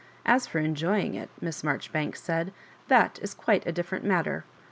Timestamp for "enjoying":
0.57-1.13